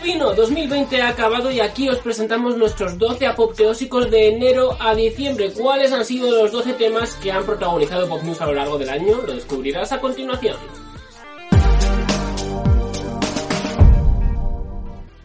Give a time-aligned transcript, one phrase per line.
[0.00, 4.76] Y se vino, 2020 ha acabado y aquí os presentamos nuestros 12 apoteósicos de enero
[4.80, 5.52] a diciembre.
[5.52, 8.88] ¿Cuáles han sido los 12 temas que han protagonizado Pop News a lo largo del
[8.88, 9.20] año?
[9.26, 10.56] Lo descubrirás a continuación.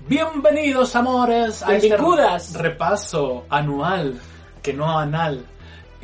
[0.08, 1.98] Bienvenidos, amores, a este
[2.58, 4.20] repaso anual,
[4.62, 5.46] que no anal,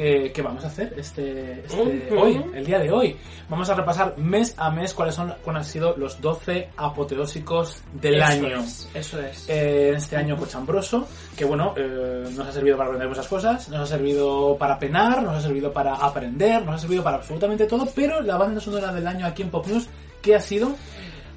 [0.04, 3.16] eh, que vamos a hacer este, este hoy, el día de hoy.
[3.48, 8.16] Vamos a repasar mes a mes cuáles son cuáles han sido los 12 apoteósicos del
[8.16, 8.60] Eso año.
[8.62, 9.48] es, eso es.
[9.48, 11.08] Eh, este año cochambroso,
[11.38, 15.22] que bueno, eh, nos ha servido para aprender muchas cosas, nos ha servido para penar,
[15.22, 18.92] nos ha servido para aprender, nos ha servido para absolutamente todo, pero la banda sonora
[18.92, 19.88] del año aquí en Pop News,
[20.20, 20.72] ¿qué ha sido?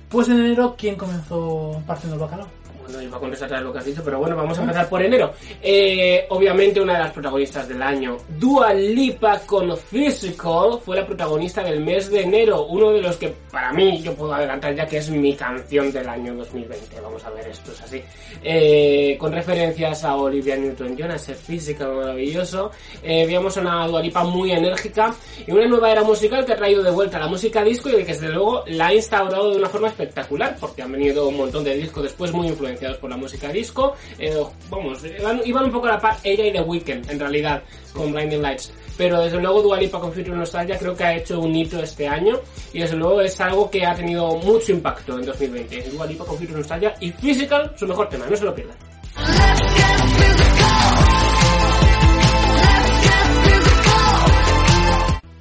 [0.09, 2.49] Pues en enero, ¿quién comenzó partiendo el bacalao?
[2.85, 5.33] Bueno, iba a contestar lo que has dicho, pero bueno, vamos a empezar por enero.
[5.63, 11.63] Eh, obviamente una de las protagonistas del año, Dua Lipa con Physical, fue la protagonista
[11.63, 14.99] del mes de enero, uno de los que para mí yo puedo adelantar ya que
[14.99, 17.01] es mi canción del año 2020.
[17.01, 18.03] Vamos a ver, esto es así.
[18.43, 22.71] Eh, con referencias a Olivia Newton-John, ese Physical maravilloso.
[23.03, 25.15] Eh, veíamos una Dua Lipa muy enérgica
[25.47, 28.05] y una nueva era musical que ha traído de vuelta la música disco y que
[28.05, 31.77] desde luego la ha instaurado de una forma espectacular porque han venido un montón de
[31.77, 33.95] discos después muy influenciados por la música disco.
[34.19, 34.35] Eh,
[34.69, 38.13] vamos, iban, iban un poco a la par ella y The Weeknd en realidad con
[38.13, 38.73] Blinding Lights.
[38.97, 42.07] Pero desde luego Dua Lipa con Future Nostalgia creo que ha hecho un hito este
[42.07, 42.41] año
[42.73, 45.91] y desde luego es algo que ha tenido mucho impacto en 2020.
[45.91, 48.77] Dua Lipa con Future Nostalgia y Physical, su mejor tema, no se lo pierdan.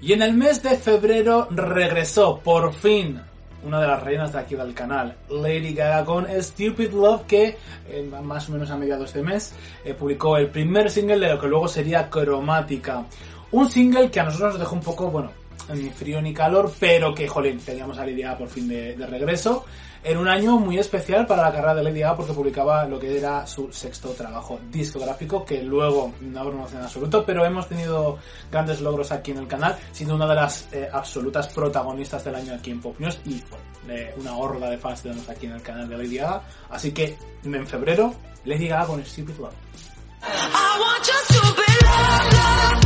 [0.02, 3.22] Y en el mes de febrero regresó por fin
[3.66, 7.58] una de las reinas de aquí del canal, Lady Gaga con Stupid Love, que
[7.90, 9.54] eh, más o menos a mediados de mes
[9.84, 13.06] eh, publicó el primer single de lo que luego sería Cromática.
[13.52, 15.32] Un single que a nosotros nos dejó un poco, bueno,
[15.74, 19.06] ni frío ni calor, pero que, jolín, teníamos a Lady Gaga por fin de, de
[19.06, 19.66] regreso.
[20.06, 23.18] En un año muy especial para la carrera de Lady Gaga porque publicaba lo que
[23.18, 28.20] era su sexto trabajo discográfico, que luego no promoción en absoluto, pero hemos tenido
[28.52, 32.54] grandes logros aquí en el canal, siendo una de las eh, absolutas protagonistas del año
[32.54, 35.62] aquí en Pop News y bueno, de una horda de fans tenemos aquí en el
[35.62, 36.42] canal de Lady Gaga.
[36.70, 39.54] Así que en febrero, Lady Gaga con Stupid Love.
[40.22, 42.84] I want your stupid love, love.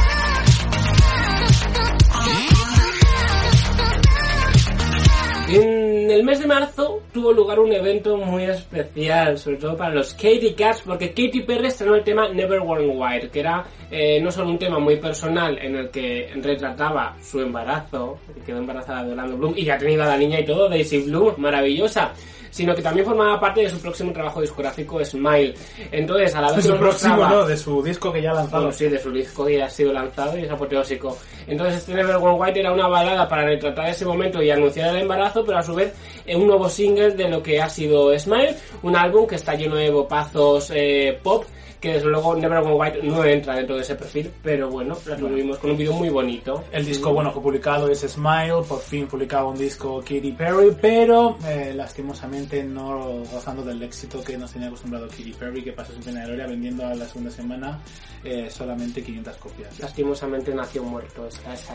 [5.50, 10.14] En el mes de marzo tuvo lugar un evento muy especial, sobre todo para los
[10.14, 14.30] Katy Cats, porque Katy Perry estrenó el tema Never Worn White, que era eh, no
[14.30, 19.12] solo un tema muy personal en el que retrataba su embarazo, que quedó embarazada de
[19.14, 22.14] Orlando Bloom y ya ha tenido a la niña y todo, Daisy Bloom, maravillosa,
[22.52, 25.54] sino que también formaba parte de su próximo trabajo discográfico Smile.
[25.92, 27.46] Entonces, a la vez De su próximo, ¿no?
[27.46, 28.64] De su disco que ya ha lanzado.
[28.64, 31.18] bueno, sí, de su disco que ya ha sido lanzado y es apoteósico.
[31.48, 35.04] Entonces este Never Worn White era una balada para retratar ese momento y anunciar el
[35.04, 35.94] embarazo, pero a su vez
[36.26, 39.76] eh, un nuevo single de lo que ha sido Smile, un álbum que está lleno
[39.76, 41.46] de bopazos eh, pop,
[41.80, 45.16] que desde luego Never Worn White no entra dentro de ese perfil, pero bueno, la
[45.16, 46.64] tuvimos con un vídeo muy bonito.
[46.72, 51.38] El disco, bueno, que publicado es Smile, por fin publicaba un disco Katy Perry, pero
[51.46, 56.04] eh, lastimosamente no gozando del éxito que nos tenía acostumbrado Katy Perry, que pasó sin
[56.04, 57.80] pena de gloria vendiendo a la segunda semana
[58.24, 59.80] eh, solamente 500 copias.
[59.80, 61.28] Lastimosamente nació muerto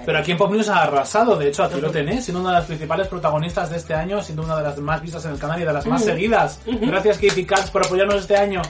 [0.05, 2.57] Pero aquí en Pop News ha arrasado, de hecho aquí lo tenéis, siendo una de
[2.57, 5.61] las principales protagonistas de este año, siendo una de las más vistas en el canal
[5.61, 6.61] y de las más seguidas.
[6.67, 8.63] Gracias Katy Cats por apoyarnos este año.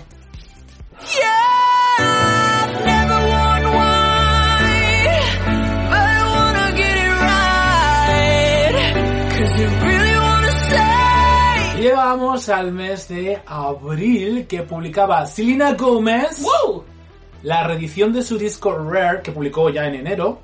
[11.83, 11.89] Say.
[11.89, 16.43] Llegamos al mes de abril que publicaba Selena Gomez.
[16.43, 16.85] ¡Wow!
[17.43, 20.41] la reedición de su disco Rare, que publicó ya en enero,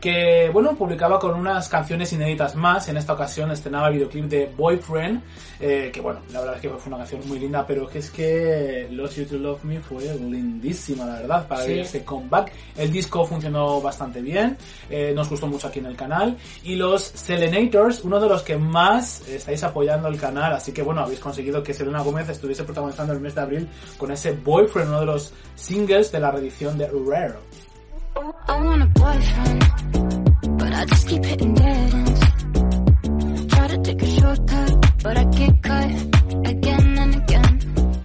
[0.00, 2.88] que, bueno, publicaba con unas canciones inéditas más.
[2.88, 5.22] En esta ocasión estrenaba el videoclip de Boyfriend,
[5.60, 8.10] eh, que, bueno, la verdad es que fue una canción muy linda, pero que es
[8.10, 11.68] que Lost You to Love Me fue lindísima, la verdad, para Sí.
[11.70, 12.52] ver ese comeback.
[12.76, 14.56] El disco funcionó bastante bien,
[14.90, 16.36] eh, nos gustó mucho aquí en el canal.
[16.62, 21.00] Y los Selenators, uno de los que más estáis apoyando el canal, así que, bueno,
[21.00, 25.00] habéis conseguido que Selena Gómez estuviese protagonizando el mes de abril con ese Boyfriend, uno
[25.00, 27.34] de los singles de la reedición de Rare.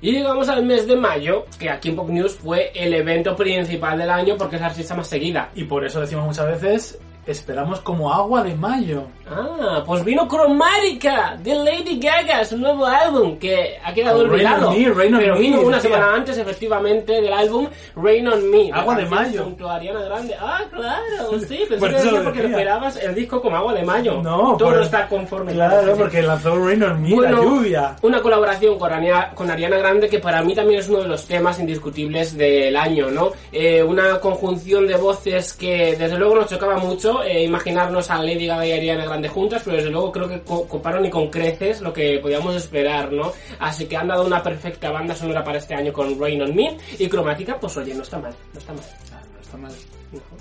[0.02, 3.98] Y llegamos al mes de mayo, que aquí en Pop News fue el evento principal
[3.98, 5.52] del año porque es la fiesta más seguida.
[5.56, 9.04] Y por eso decimos muchas veces esperamos como agua de mayo.
[9.30, 14.46] Ah, pues vino Chromatica de Lady Gaga, su nuevo álbum, que ha quedado Con Rain
[14.48, 14.70] olvidado.
[14.72, 18.50] on Me, Rain on pero Me, vino una semana antes, efectivamente, del álbum Rain on
[18.52, 18.70] Me.
[18.74, 19.44] Agua de canción mayo.
[19.46, 20.36] Junto a Ariana Grande.
[20.40, 24.22] Ah, claro, sí, pensé Por que porque esperabas el disco como agua de mayo.
[24.22, 25.54] No, Todo por- está conforme.
[25.54, 27.96] Claro, porque lanzó Rain on Me, la lluvia.
[28.02, 31.26] Una colaboración con, Ania- con Ariana Grande que para mí también es uno de los
[31.26, 33.32] temas indiscutibles del año, ¿no?
[33.52, 38.48] Eh, una conjunción de voces que desde luego nos chocaba mucho eh, imaginarnos a Lady
[38.48, 41.82] Gaga y Ariana Grande juntas, pero desde luego creo que co- coparon y con creces
[41.82, 43.32] lo que podíamos esperar, ¿no?
[43.60, 46.78] Así que han dado una perfecta banda sonora para este año con Rain on Me
[46.98, 48.84] y cromática, pues oye, no está mal, no está mal.
[49.14, 49.72] Ah, no está mal.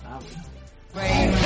[0.06, 0.18] Ah,
[0.94, 1.40] bueno.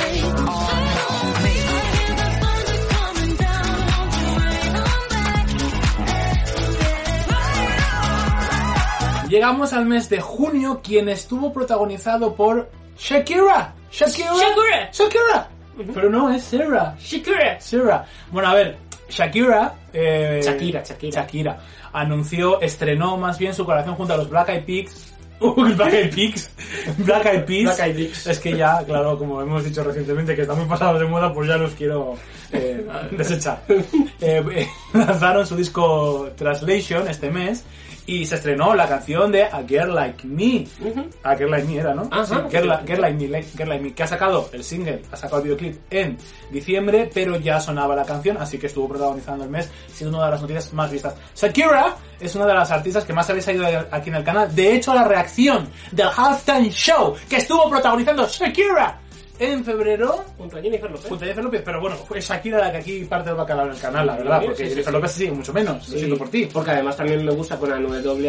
[9.29, 13.73] Llegamos al mes de junio, quien estuvo protagonizado por Shakira.
[13.91, 14.29] Shakira.
[14.33, 14.91] Shakira.
[14.91, 15.47] Shakira.
[15.93, 16.95] Pero no, es Sarah.
[16.99, 17.59] Shakira.
[17.59, 18.05] Sarah.
[18.31, 18.77] Bueno, a ver,
[19.09, 19.73] Shakira.
[19.93, 21.21] eh, Shakira, Shakira.
[21.21, 21.59] Shakira.
[21.93, 25.14] Anunció, estrenó más bien su colaboración junto a los Black Eyed Peas.
[25.75, 26.49] Black Eyed Peas.
[26.97, 27.63] Black Eyed Peas.
[27.63, 28.27] Black Eyed Peas.
[28.27, 31.47] Es que ya, claro, como hemos dicho recientemente, que están muy pasados de moda, pues
[31.47, 32.15] ya los quiero
[32.51, 33.61] eh, desechar.
[34.21, 37.63] Eh, eh, lanzaron su disco Translation este mes
[38.07, 40.65] y se estrenó la canción de A Girl Like Me.
[40.79, 41.05] Ujú.
[41.23, 42.07] A Girl Like Me era, ¿no?
[42.11, 42.25] Ajá.
[42.25, 45.01] Sí, Girl, Li- Girl Like Me, Like- Girl Like Me, que ha sacado el single,
[45.11, 46.17] ha sacado el videoclip en
[46.51, 50.31] diciembre, pero ya sonaba la canción, así que estuvo protagonizando el mes, siendo una de
[50.31, 51.13] las noticias más vistas.
[51.35, 54.53] Shakira es una de las artistas que más habéis ido aquí en el canal.
[54.53, 58.99] De hecho, la reacción del Halftime Show que estuvo protagonizando Shakira
[59.37, 61.09] en febrero Junto a Jennifer Lopez.
[61.09, 63.73] junto a Jennifer López, pero bueno, fue Shakira la que aquí parte del bacalao en
[63.73, 64.95] el canal, la verdad, Sí, porque sí, sí, Jennifer sí.
[64.95, 66.49] López sí, mucho menos, lo siento por ti.
[66.53, 67.75] Porque además también me gusta con la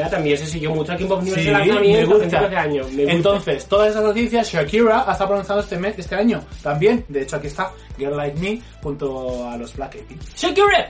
[0.05, 2.49] AA, también se siguió mucho aquí en Pop News Sí, el me gusta.
[2.49, 2.83] de año.
[2.88, 3.12] Me gusta.
[3.12, 7.05] Entonces, todas esas noticias, Shakira ha estado pronunciando este mes, este año también.
[7.09, 10.35] De hecho, aquí está Girl Like Me junto a los Black Eyed Peas.
[10.35, 10.88] Shakira.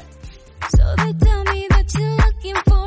[0.70, 2.85] So they tell me that you're looking for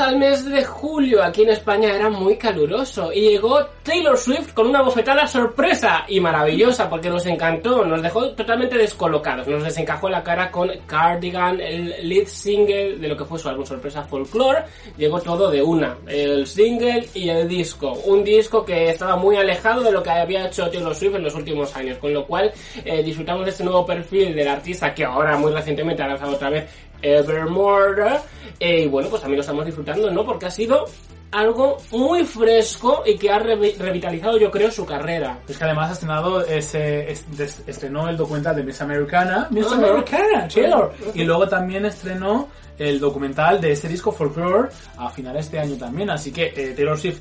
[0.00, 1.22] al mes de julio.
[1.22, 3.12] Aquí en España era muy caluroso.
[3.12, 7.84] Y llegó Taylor Swift con una bofetada sorpresa y maravillosa porque nos encantó.
[7.84, 9.46] Nos dejó totalmente descolocados.
[9.46, 13.64] Nos desencajó la cara con Cardigan, el lead single de lo que fue su álbum
[13.64, 14.64] sorpresa Folklore.
[14.96, 15.96] Llegó todo de una.
[16.06, 17.92] El single y el disco.
[18.06, 21.34] Un disco que estaba muy alejado de lo que había hecho Taylor Swift en los
[21.34, 21.98] últimos años.
[21.98, 22.52] Con lo cual
[22.84, 26.50] eh, disfrutamos de este nuevo perfil del artista que ahora muy recientemente ha lanzado otra
[26.50, 26.66] vez
[27.02, 28.20] Evermore.
[28.58, 30.24] Eh, y bueno, pues también lo estamos disfrutando, ¿no?
[30.24, 30.84] Porque ha sido
[31.32, 35.38] algo muy fresco y que ha revi- revitalizado, yo creo, su carrera.
[35.48, 37.08] Es que además ha estrenado ese,
[37.66, 39.76] estrenó el documental de Miss Americana, Miss Ajá.
[39.76, 40.92] Americana, Taylor.
[41.14, 42.48] Y luego también estrenó
[42.80, 46.08] el documental de ese disco Folklore a finales de año también.
[46.10, 47.20] Así que eh, Taylor Swift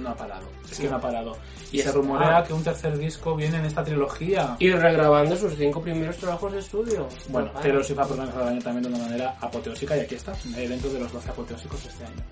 [0.00, 1.36] no ha parado, es que no ha parado.
[1.70, 4.56] Y Y se rumorea que un tercer disco viene en esta trilogía.
[4.58, 7.06] Y regrabando sus cinco primeros trabajos de estudio.
[7.28, 7.50] Bueno.
[7.60, 10.90] Taylor Swift ha protagonizado el año también de una manera apoteósica y aquí está, dentro
[10.90, 12.22] de los 12 apoteósicos de este año.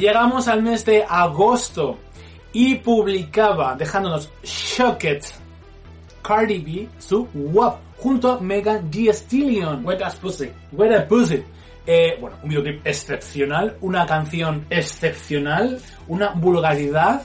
[0.00, 1.98] Llegamos al mes de agosto
[2.52, 5.22] y publicaba, dejándonos shocked,
[6.22, 9.84] Cardi B, su WAP, junto a Megan Thee Stallion.
[9.84, 10.50] Wet as Pussy.
[10.72, 11.42] Where I Pussy.
[11.86, 17.22] Eh, bueno, un videoclip excepcional, una canción excepcional, una vulgaridad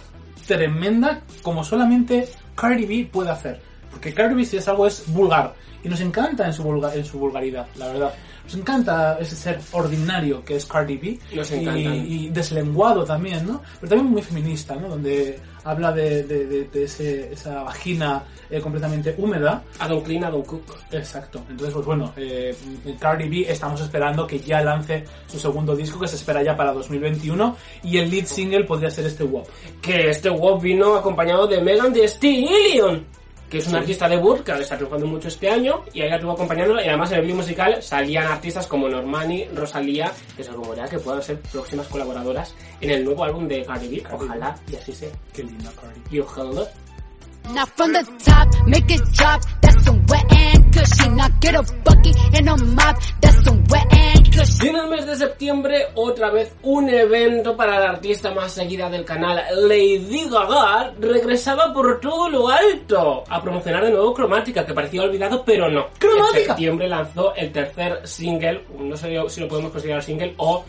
[0.48, 3.60] tremenda como solamente Cardi B puede hacer.
[3.92, 5.54] Porque Cardi B si es algo es vulgar
[5.84, 8.14] y nos encanta en su, vulga- en su vulgaridad, la verdad.
[8.46, 11.48] Nos encanta ese ser ordinario que es Cardi B Nos
[11.98, 13.62] y, y deslenguado también, ¿no?
[13.82, 14.88] Pero también muy feminista, ¿no?
[14.90, 20.62] Donde habla de, de- de- de ese- esa vagina eh, completamente húmeda don't clean, cook.
[20.92, 21.42] Exacto.
[21.50, 22.56] Entonces, pues bueno, eh,
[23.00, 26.72] Cardi B estamos esperando que ya lance su segundo disco que se espera ya para
[26.72, 29.48] 2021 y el lead single podría ser este WAP.
[29.82, 33.04] Que este WOP vino acompañado de Megan Thee Stallion.
[33.50, 36.84] Que es una artista debut que está triunfando mucho este año y ella estuvo acompañándola
[36.84, 41.00] y además en el video musical salían artistas como Normani, Rosalía, que se rumorea que
[41.00, 44.02] puedan ser próximas colaboradoras en el nuevo álbum de Cardi B.
[44.02, 44.26] Cardi B.
[44.26, 45.10] Ojalá y así sea.
[45.34, 46.02] Qué linda Cardi.
[46.12, 46.68] Y ojalá.
[47.54, 49.42] Now from the top, make it drop.
[49.62, 51.10] That's some wet and cushy.
[51.10, 52.98] Now get a bucket and a mop.
[53.22, 54.66] That's some wet and cushy.
[54.66, 58.90] Y en el mes de septiembre, otra vez un evento para la artista más seguida
[58.90, 64.74] del canal, Lady Gaga, regresaba por todo lo alto a promocionar de nuevo Cromática, que
[64.74, 65.88] parecía olvidado, pero no.
[66.00, 66.40] ¡Cromática!
[66.40, 70.66] En septiembre lanzó el tercer single, no sé si lo podemos considerar single, o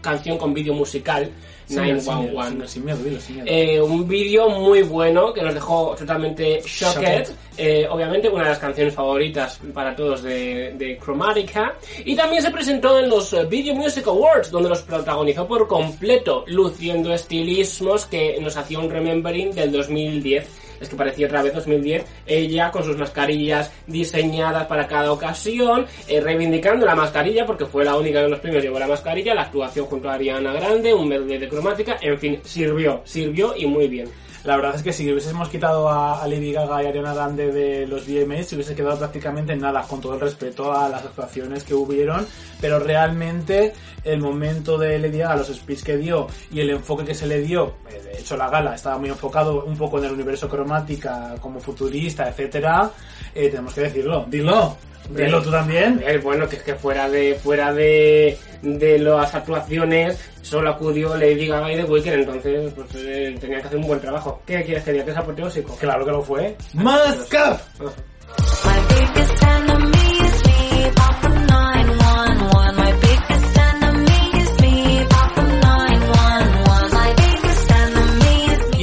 [0.00, 1.30] canción con vídeo musical,
[1.66, 2.68] Sin miedo, sin miedo, 911.
[2.68, 3.46] Sin miedo, dilo, sin miedo.
[3.48, 7.02] Eh, un vídeo muy bueno que nos dejó totalmente shocked.
[7.02, 7.30] Shocked.
[7.56, 11.74] Eh, obviamente una de las canciones favoritas para todos de, de Chromatica.
[12.04, 16.44] Y también se presentó en los eh, Video Music Awards, donde los protagonizó por completo,
[16.48, 20.48] luciendo estilismos que nos hacía un remembering del 2010.
[20.80, 26.20] Es que parecía otra vez 2010, ella con sus mascarillas diseñadas para cada ocasión, eh,
[26.20, 29.42] reivindicando la mascarilla porque fue la única de los premios que llevó la mascarilla, la
[29.42, 33.88] actuación junto a Ariana Grande, un medley de cromática, en fin, sirvió, sirvió y muy
[33.88, 34.08] bien.
[34.44, 37.86] La verdad es que si hubiésemos quitado a, a Lady Gaga y Ariana Grande de
[37.86, 41.64] los VMAs, se hubiese quedado prácticamente en nada, con todo el respeto a las actuaciones
[41.64, 42.26] que hubieron,
[42.60, 43.72] pero realmente
[44.04, 47.40] el momento de Lady Gaga, los speech que dio y el enfoque que se le
[47.40, 51.36] dio, eh, de hecho la gala estaba muy enfocado un poco en el universo cromática
[51.40, 52.90] como futurista, etcétera,
[53.34, 54.76] eh, tenemos que decirlo, dilo,
[55.10, 56.02] dilo tú también.
[56.06, 61.46] Eh, bueno, que es que fuera de fuera de, de las actuaciones solo acudió Lady
[61.46, 64.42] Gaga y The Weeknd, entonces pues, eh, tenía que hacer un buen trabajo.
[64.46, 65.04] ¿Qué quieres que diga?
[65.04, 65.76] ¿Que es apoteósico?
[65.76, 66.56] Claro que lo fue.
[66.74, 67.58] ¡Mask up!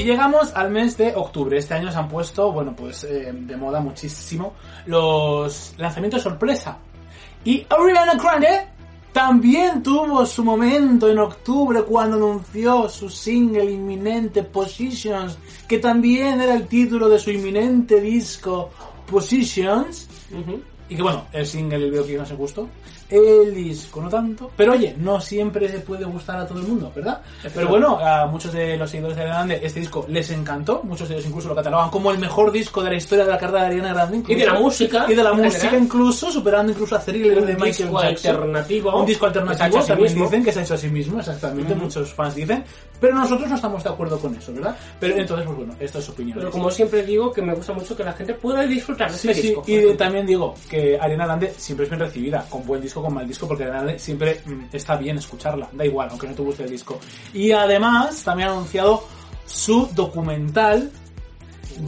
[0.02, 1.60] Y llegamos al mes de octubre.
[1.60, 4.56] Este año se han puesto, bueno, pues eh, de moda muchísimo
[4.88, 6.80] los lanzamientos sorpresa.
[7.46, 8.66] Y Ariana Grande
[9.14, 16.56] también tuvo su momento en octubre cuando anunció su single inminente Positions, que también era
[16.56, 18.72] el título de su inminente disco
[19.06, 20.10] Positions.
[20.90, 22.68] Y que bueno, el single el videoclip no se gustó.
[23.12, 24.50] El disco no tanto.
[24.56, 27.22] Pero oye, no siempre se puede gustar a todo el mundo, ¿verdad?
[27.54, 30.82] Pero bueno, a muchos de los seguidores de Ariana Grande este disco les encantó.
[30.84, 33.38] Muchos de ellos incluso lo catalogan como el mejor disco de la historia de la
[33.38, 34.18] carrera de Ariana Grande.
[34.18, 34.54] Y de incluso.
[34.54, 35.06] la música.
[35.10, 35.84] Y de la música general.
[35.84, 38.32] incluso, superando incluso a Thriller Un de Michael disco Jackson.
[38.36, 39.00] alternativo.
[39.00, 40.26] Un disco alternativo, sí también mismo.
[40.26, 42.64] dicen que se ha hecho a sí mismo, exactamente, muchos fans dicen.
[43.00, 44.76] Pero nosotros no estamos de acuerdo con eso, ¿verdad?
[45.00, 46.38] Pero entonces, pues bueno, esto es opinión.
[46.38, 49.30] Pero como siempre digo, que me gusta mucho que la gente pueda disfrutar de Sí,
[49.30, 49.64] este sí, disco.
[49.66, 53.28] y también digo que Ariana Grande siempre es bien recibida, con buen disco, con mal
[53.28, 53.68] disco, porque
[53.98, 57.00] siempre mm, está bien escucharla, da igual, aunque no te guste el disco.
[57.34, 59.04] Y además también ha anunciado
[59.46, 60.92] su documental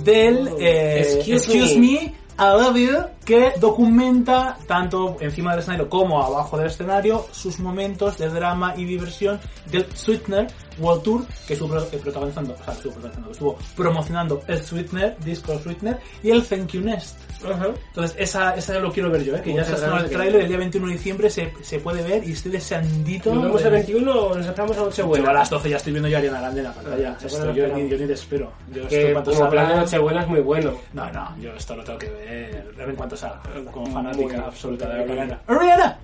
[0.04, 1.88] del eh, Excuse Excuse, Me.
[1.88, 2.24] me.
[2.40, 8.18] I Love You, que documenta tanto encima del escenario como abajo del escenario sus momentos
[8.18, 9.40] de drama y diversión
[9.72, 10.48] del Sweetener
[10.80, 15.58] World Tour que estuvo pro- protagonizando, o sea, estuvo protagonizando, estuvo promocionando el Sweetener, disco
[15.60, 17.18] Sweetener y el Thank You Next.
[17.46, 17.68] Ajá.
[17.90, 19.42] Entonces, esa, esa lo quiero ver yo, ¿eh?
[19.42, 22.24] que ya se estrenó el tráiler el día 21 de diciembre, se, se puede ver
[22.28, 23.34] y estoy deseandito.
[23.34, 25.34] ¿Nos vemos el de- 21 o nos esperamos a Yo a Nochebuena?
[25.34, 27.18] las 12 ya estoy viendo yo a Ariana Grande en la pantalla.
[27.22, 28.52] Ah, Esto yo, ni, yo ni te espero.
[28.74, 30.72] Yo esto Que cuanto como plan de Nochebuena es muy bueno.
[30.94, 33.42] No, no, yo esto lo tengo que ver en cuanto salga.
[33.72, 35.40] Como Muy fanática absoluta de Ariana.
[35.48, 35.98] ¡Ariana!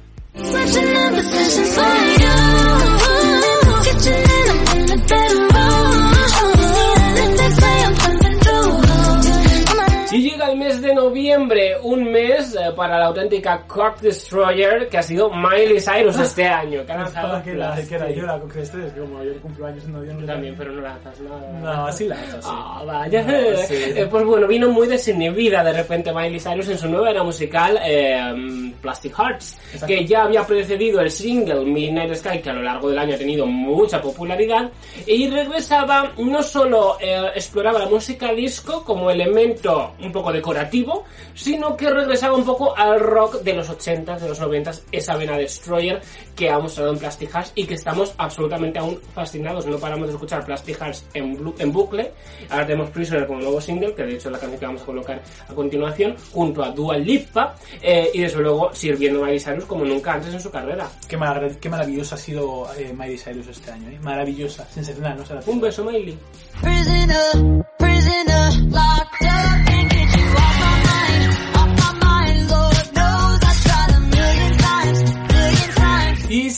[11.83, 16.85] Un mes eh, para la auténtica Cock Destroyer que ha sido Miley Cyrus este año.
[16.85, 19.83] Que ha lanzado que era, que era yo la que este, como yo cumplo años
[19.85, 20.27] en noviembre.
[20.27, 21.59] También, pero no lanzas nada.
[21.61, 22.51] No, así la haces, sí.
[22.51, 23.23] Ah, vaya.
[23.23, 23.75] No, sí.
[23.75, 27.79] Eh, pues bueno, vino muy desinhibida de repente Miley Cyrus en su nueva era musical
[27.83, 29.87] eh, Plastic Hearts, Exacto.
[29.87, 33.17] que ya había precedido el single Midnight Sky, que a lo largo del año ha
[33.17, 34.69] tenido mucha popularidad,
[35.05, 41.75] y regresaba, no solo eh, exploraba la música disco como elemento un poco decorativo, sino
[41.77, 46.01] que regresaba un poco al rock de los 80s, de los 90s, esa vena Destroyer
[46.35, 49.65] que ha mostrado en Plastic Hearts y que estamos absolutamente aún fascinados.
[49.65, 52.13] No paramos de escuchar Plastic Hearts en, blu- en bucle.
[52.49, 54.85] Ahora tenemos Prisoner como nuevo single, que de hecho es la canción que vamos a
[54.85, 59.65] colocar a continuación, junto a Dua Lipa, eh, y desde luego sirviendo a Miley Cyrus
[59.65, 60.89] como nunca antes en su carrera.
[61.07, 63.99] Qué, marav- qué maravillosa ha sido eh, Miley Cyrus este año, ¿eh?
[64.01, 65.25] Maravillosa, sensacional, ¿no?
[65.25, 66.17] Se la Un beso, Miley.
[66.61, 69.98] Prisoner, prisoner, locked up,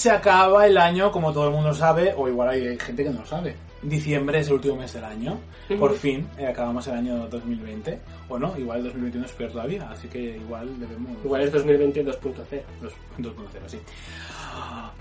[0.01, 3.19] se acaba el año, como todo el mundo sabe, o igual hay gente que no
[3.19, 3.55] lo sabe.
[3.83, 5.37] Diciembre es el último mes del año.
[5.79, 7.99] Por fin eh, acabamos el año 2020.
[8.29, 9.89] O no, igual el 2021 es peor todavía.
[9.91, 11.11] Así que igual debemos.
[11.23, 12.61] Igual es 2020 2.0.
[12.81, 13.33] Dos- 2.0,
[13.67, 13.79] sí.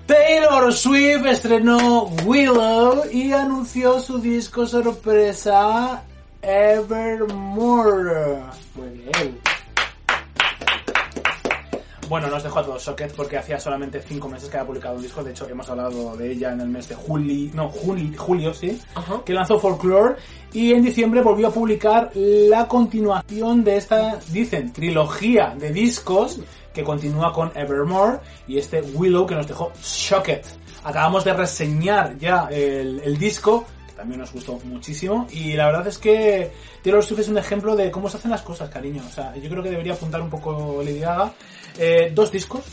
[0.07, 6.03] Taylor Swift estrenó Willow y anunció su disco sorpresa
[6.41, 8.39] Evermore.
[8.75, 9.41] Muy bien.
[12.11, 15.03] Bueno, nos dejó a todos socket porque hacía solamente 5 meses que había publicado un
[15.03, 15.23] disco.
[15.25, 18.79] De hecho, hemos hablado de ella en el mes de julio, no, juli- julio, sí,
[18.97, 19.23] Ajá.
[19.25, 20.17] que lanzó Folklore.
[20.53, 26.41] Y en diciembre volvió a publicar la continuación de esta, dicen, trilogía de discos
[26.75, 30.45] que continúa con Evermore y este Willow que nos dejó Shocket.
[30.85, 33.65] acabamos de reseñar ya el, el disco,
[34.01, 36.51] también nos gustó muchísimo, y la verdad es que
[36.83, 39.03] Taylor Swift es un ejemplo de cómo se hacen las cosas, cariño.
[39.07, 41.35] O sea, yo creo que debería apuntar un poco Lady Gaga.
[41.79, 42.65] Eh, dos discos,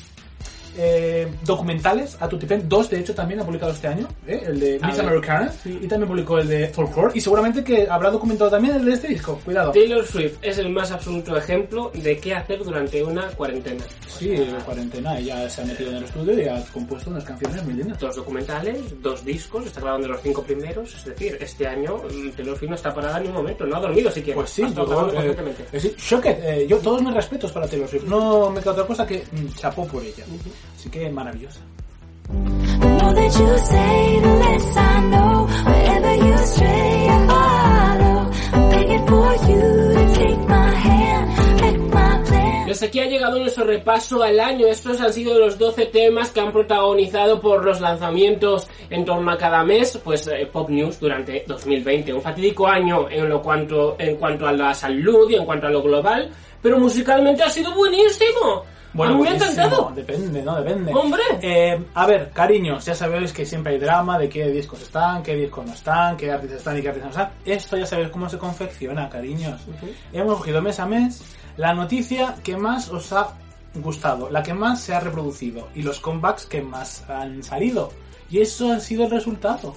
[0.77, 4.43] eh, documentales a Tutipen, dos de hecho también ha publicado este año, ¿eh?
[4.45, 4.99] el de Miss.
[4.99, 8.93] Americana y también publicó el de Folklore y seguramente que habrá documentado también el de
[8.93, 9.71] este disco, cuidado.
[9.71, 13.83] Taylor Swift es el más absoluto ejemplo de qué hacer durante una cuarentena.
[14.07, 17.63] Sí, de cuarentena, ella se ha metido en el estudio y ha compuesto unas canciones
[17.63, 17.99] muy lindas.
[17.99, 22.57] Dos documentales, dos discos, está grabando los cinco primeros, es decir, este año mm, Taylor
[22.57, 24.35] Swift no está parada ni un momento, no ha dormido siquiera.
[24.35, 25.35] Pues sí, yo, eh,
[25.71, 28.85] eh, sí, Shocked, eh, yo todos mis respetos para Taylor Swift, no me queda otra
[28.85, 30.25] cosa que mm, chapó por ella,
[30.77, 31.59] así que maravillosa.
[42.77, 44.67] Pues aquí ha llegado nuestro repaso al año.
[44.67, 49.37] Estos han sido los 12 temas que han protagonizado por los lanzamientos en torno a
[49.37, 52.13] cada mes, pues eh, Pop News durante 2020.
[52.13, 55.71] Un fatídico año en lo cuanto en cuanto a la salud y en cuanto a
[55.71, 56.29] lo global,
[56.61, 58.63] pero musicalmente ha sido buenísimo.
[58.93, 59.91] A mí me ha buenísimo, encantado.
[59.95, 60.55] Depende, ¿no?
[60.55, 60.93] Depende.
[60.93, 61.21] Hombre.
[61.41, 65.35] Eh, a ver, cariños, ya sabéis que siempre hay drama de qué discos están, qué
[65.35, 67.37] discos no están, qué artistas están y qué artistas no están.
[67.45, 69.61] Esto ya sabéis cómo se confecciona, cariños.
[70.13, 71.21] Hemos cogido mes a mes
[71.57, 73.33] la noticia que más os ha
[73.75, 77.91] gustado, la que más se ha reproducido y los comebacks que más han salido.
[78.29, 79.73] Y eso ha sido el resultado.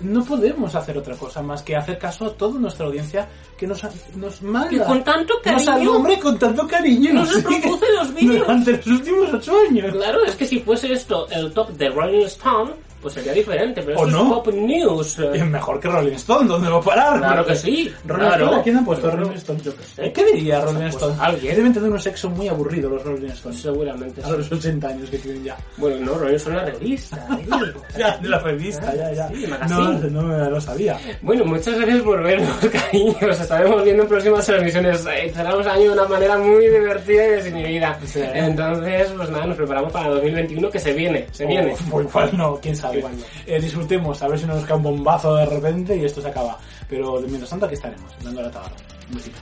[0.00, 3.80] No podemos hacer otra cosa más que hacer caso a toda nuestra audiencia que nos,
[4.16, 4.68] nos manda.
[4.68, 8.38] Que con tanto Nos cariño- alumbra y con tanto cariño Nos sigue reproduce los vídeos.
[8.46, 9.92] Durante los últimos ocho años.
[9.92, 12.72] Claro, es que si fuese esto el top de Rolling Stone,
[13.04, 14.24] pues sería diferente, pero ¿O esto no?
[14.28, 15.18] es Pop News.
[15.18, 17.18] Es mejor que Rolling Stone, ¿dónde va a parar?
[17.18, 18.44] Claro que sí, Rolling claro.
[18.46, 19.10] Stone, ¿a quién ha puesto.
[19.10, 19.60] Rolling Stone?
[19.62, 20.12] Yo qué sé.
[20.12, 21.16] ¿Qué diría Pues, Rolling pues, Stone?
[21.20, 21.56] alguien.
[21.56, 23.60] Deben tener un sexo muy aburrido los Rolling Stones.
[23.60, 24.22] Seguramente.
[24.24, 25.56] A los 80 años que tienen ya.
[25.76, 27.28] Bueno, no, Rolling Stone la revista.
[27.38, 27.72] ¿eh?
[27.98, 29.28] Ya, de la revista, ya, ya.
[29.28, 30.98] Sí, no, no me lo sabía.
[31.20, 33.20] Bueno, muchas gracias por vernos, cariños.
[33.20, 35.04] Nos estaremos viendo en próximas transmisiones.
[35.06, 37.98] Eh, Cerramos año de una manera muy divertida y desinhibida.
[38.06, 38.20] Sí.
[38.32, 41.74] Entonces, pues nada, nos preparamos para 2021 que se viene, se viene.
[41.90, 42.93] O, o igual no, quién sabe.
[43.46, 46.28] Eh, disfrutemos, a ver si no nos cae un bombazo de repente y esto se
[46.28, 46.58] acaba.
[46.88, 48.72] Pero mientras tanto aquí estaremos, dando la tabla.
[49.10, 49.38] Un besito.